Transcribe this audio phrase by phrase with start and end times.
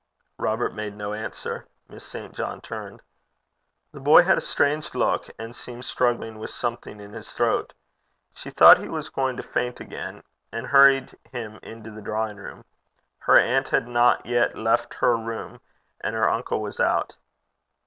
[0.39, 1.67] Robert made no answer.
[1.87, 2.33] Miss St.
[2.33, 3.03] John turned.
[3.91, 7.71] The boy had a strange look, and seemed struggling with something in his throat.
[8.33, 12.65] She thought he was going to faint again, and hurried him into the drawing room.
[13.19, 15.61] Her aunt had not yet left her room,
[15.99, 17.17] and her uncle was out.